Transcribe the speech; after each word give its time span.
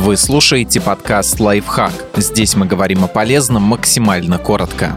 Вы 0.00 0.16
слушаете 0.16 0.80
подкаст 0.80 1.38
«Лайфхак». 1.40 1.92
Здесь 2.16 2.56
мы 2.56 2.64
говорим 2.64 3.04
о 3.04 3.06
полезном 3.06 3.64
максимально 3.64 4.38
коротко. 4.38 4.96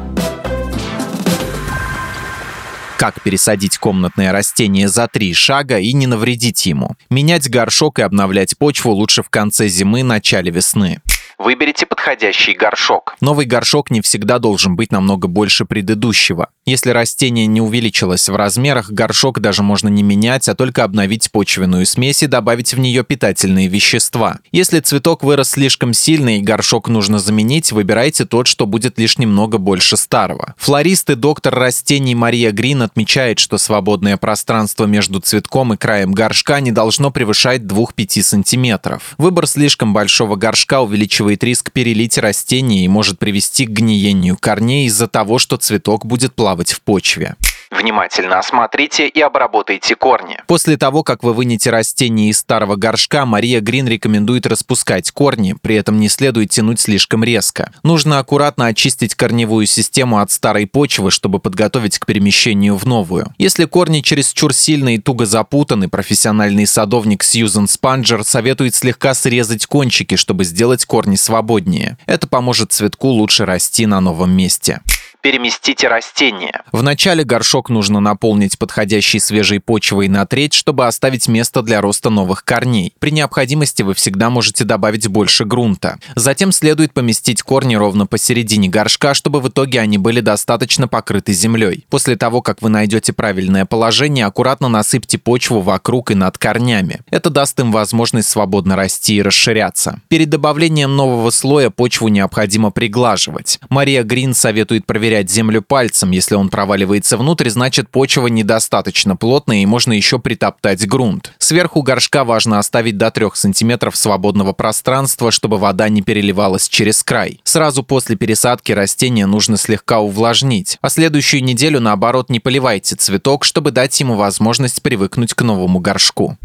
Как 2.97 3.21
пересадить 3.21 3.77
комнатное 3.79 4.31
растение 4.31 4.87
за 4.87 5.09
три 5.09 5.33
шага 5.33 5.77
и 5.77 5.91
не 5.91 6.07
навредить 6.07 6.65
ему? 6.65 6.95
Менять 7.09 7.49
горшок 7.49 7.99
и 7.99 8.01
обновлять 8.01 8.57
почву 8.57 8.91
лучше 8.91 9.23
в 9.23 9.29
конце 9.29 9.67
зимы, 9.67 10.03
начале 10.03 10.51
весны. 10.51 11.01
Выберите 11.43 11.85
подходящий 11.85 12.53
горшок. 12.53 13.17
Новый 13.19 13.45
горшок 13.45 13.91
не 13.91 13.99
всегда 13.99 14.39
должен 14.39 14.77
быть 14.77 14.93
намного 14.93 15.27
больше 15.27 15.65
предыдущего. 15.65 16.47
Если 16.65 16.91
растение 16.91 17.47
не 17.47 17.59
увеличилось 17.59 18.29
в 18.29 18.35
размерах, 18.37 18.89
горшок 18.89 19.41
даже 19.41 19.61
можно 19.61 19.89
не 19.89 20.03
менять, 20.03 20.47
а 20.47 20.55
только 20.55 20.85
обновить 20.85 21.29
почвенную 21.33 21.85
смесь 21.85 22.23
и 22.23 22.27
добавить 22.27 22.73
в 22.73 22.79
нее 22.79 23.03
питательные 23.03 23.67
вещества. 23.67 24.39
Если 24.53 24.79
цветок 24.79 25.25
вырос 25.25 25.49
слишком 25.49 25.93
сильно 25.93 26.37
и 26.37 26.41
горшок 26.41 26.87
нужно 26.87 27.19
заменить, 27.19 27.73
выбирайте 27.73 28.23
тот, 28.23 28.47
что 28.47 28.65
будет 28.65 28.97
лишь 28.97 29.17
немного 29.17 29.57
больше 29.57 29.97
старого. 29.97 30.55
Флорист 30.57 31.09
и 31.09 31.15
доктор 31.15 31.55
растений 31.55 32.15
Мария 32.15 32.51
Грин 32.51 32.83
отмечает, 32.83 33.39
что 33.39 33.57
свободное 33.57 34.15
пространство 34.15 34.85
между 34.85 35.19
цветком 35.19 35.73
и 35.73 35.77
краем 35.77 36.13
горшка 36.13 36.61
не 36.61 36.71
должно 36.71 37.11
превышать 37.11 37.63
2-5 37.63 38.23
сантиметров. 38.23 39.15
Выбор 39.17 39.45
слишком 39.45 39.91
большого 39.91 40.37
горшка 40.37 40.79
увеличивает 40.79 41.32
риск 41.41 41.71
перелить 41.71 42.17
растение 42.17 42.83
и 42.83 42.89
может 42.89 43.17
привести 43.17 43.65
к 43.65 43.69
гниению 43.69 44.37
корней 44.37 44.87
из-за 44.87 45.07
того, 45.07 45.39
что 45.39 45.55
цветок 45.55 46.05
будет 46.05 46.35
плавать 46.35 46.73
в 46.73 46.81
почве. 46.81 47.37
Внимательно 47.73 48.37
осмотрите 48.37 49.07
и 49.07 49.19
обработайте 49.19 49.95
корни. 49.95 50.37
После 50.45 50.77
того, 50.77 51.01
как 51.03 51.23
вы 51.23 51.33
вынете 51.33 51.71
растение 51.71 52.29
из 52.29 52.37
старого 52.37 52.75
горшка, 52.75 53.25
Мария 53.25 53.61
Грин 53.61 53.87
рекомендует 53.87 54.45
распускать 54.45 55.09
корни, 55.11 55.55
при 55.59 55.75
этом 55.75 55.99
не 55.99 56.07
следует 56.07 56.51
тянуть 56.51 56.79
слишком 56.79 57.23
резко. 57.23 57.71
Нужно 57.81 58.19
аккуратно 58.19 58.67
очистить 58.67 59.15
корневую 59.15 59.65
систему 59.65 60.19
от 60.19 60.29
старой 60.29 60.67
почвы, 60.67 61.09
чтобы 61.09 61.39
подготовить 61.39 61.97
к 61.97 62.05
перемещению 62.05 62.75
в 62.75 62.85
новую. 62.85 63.33
Если 63.39 63.65
корни 63.65 64.01
чересчур 64.01 64.53
сильно 64.53 64.93
и 64.93 64.99
туго 64.99 65.25
запутаны, 65.25 65.89
профессиональный 65.89 66.67
садовник 66.67 67.23
Сьюзен 67.23 67.67
Спанджер 67.67 68.23
советует 68.23 68.75
слегка 68.75 69.15
срезать 69.15 69.65
кончики, 69.65 70.15
чтобы 70.15 70.43
сделать 70.43 70.85
корни 70.85 71.15
свободнее. 71.15 71.97
Это 72.05 72.27
поможет 72.27 72.71
цветку 72.71 73.07
лучше 73.07 73.45
расти 73.45 73.87
на 73.87 73.99
новом 73.99 74.31
месте 74.31 74.81
переместите 75.23 75.87
растение. 75.87 76.61
Вначале 76.73 77.23
горшок 77.23 77.69
нужно 77.69 78.01
наполнить 78.01 78.59
подходящей 78.59 79.21
свежей 79.21 79.61
почвой 79.61 80.09
на 80.09 80.25
треть, 80.25 80.53
чтобы 80.53 80.85
оставить 80.85 81.29
место 81.29 81.61
для 81.61 81.79
роста 81.79 82.09
новых 82.09 82.43
корней. 82.43 82.93
При 82.99 83.11
необходимости 83.11 83.83
вы 83.83 83.93
всегда 83.93 84.29
можете 84.29 84.65
добавить 84.65 85.07
больше 85.07 85.45
грунта. 85.45 85.97
Затем 86.15 86.51
следует 86.51 86.93
поместить 86.93 87.41
корни 87.41 87.75
ровно 87.75 88.05
посередине 88.05 88.67
горшка, 88.67 89.13
чтобы 89.13 89.39
в 89.39 89.47
итоге 89.47 89.79
они 89.79 89.97
были 89.97 90.19
достаточно 90.19 90.89
покрыты 90.89 91.31
землей. 91.31 91.85
После 91.89 92.17
того, 92.17 92.41
как 92.41 92.61
вы 92.61 92.67
найдете 92.67 93.13
правильное 93.13 93.63
положение, 93.63 94.25
аккуратно 94.25 94.67
насыпьте 94.67 95.17
почву 95.17 95.61
вокруг 95.61 96.11
и 96.11 96.15
над 96.15 96.37
корнями. 96.37 96.99
Это 97.09 97.29
даст 97.29 97.57
им 97.61 97.71
возможность 97.71 98.27
свободно 98.27 98.75
расти 98.75 99.15
и 99.15 99.21
расширяться. 99.21 100.01
Перед 100.09 100.29
добавлением 100.29 100.97
нового 100.97 101.29
слоя 101.29 101.69
почву 101.69 102.09
необходимо 102.09 102.71
приглаживать. 102.71 103.59
Мария 103.69 104.03
Грин 104.03 104.33
советует 104.33 104.85
проверять 104.85 105.12
проверять 105.13 105.29
землю 105.29 105.61
пальцем. 105.61 106.09
Если 106.09 106.33
он 106.33 106.49
проваливается 106.49 107.17
внутрь, 107.17 107.49
значит 107.49 107.87
почва 107.89 108.25
недостаточно 108.27 109.15
плотная 109.15 109.57
и 109.57 109.65
можно 109.67 109.93
еще 109.93 110.17
притоптать 110.17 110.87
грунт. 110.87 111.33
Сверху 111.37 111.83
горшка 111.83 112.23
важно 112.23 112.57
оставить 112.57 112.97
до 112.97 113.11
3 113.11 113.27
см 113.35 113.91
свободного 113.93 114.53
пространства, 114.53 115.29
чтобы 115.29 115.57
вода 115.57 115.87
не 115.89 116.01
переливалась 116.01 116.67
через 116.67 117.03
край. 117.03 117.41
Сразу 117.43 117.83
после 117.83 118.15
пересадки 118.15 118.71
растения 118.71 119.27
нужно 119.27 119.57
слегка 119.57 119.99
увлажнить, 119.99 120.79
а 120.81 120.89
следующую 120.89 121.43
неделю, 121.43 121.79
наоборот, 121.79 122.31
не 122.31 122.39
поливайте 122.39 122.95
цветок, 122.95 123.45
чтобы 123.45 123.69
дать 123.69 123.99
ему 123.99 124.15
возможность 124.15 124.81
привыкнуть 124.81 125.35
к 125.35 125.41
новому 125.43 125.79
горшку. 125.79 126.37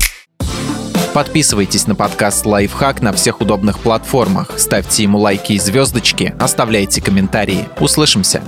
Подписывайтесь 1.19 1.87
на 1.87 1.95
подкаст 1.95 2.47
«Лайфхак» 2.47 3.03
на 3.03 3.13
всех 3.13 3.41
удобных 3.41 3.81
платформах, 3.81 4.53
ставьте 4.57 5.03
ему 5.03 5.19
лайки 5.19 5.55
и 5.55 5.59
звездочки, 5.59 6.35
оставляйте 6.39 7.01
комментарии. 7.01 7.69
Услышимся! 7.81 8.43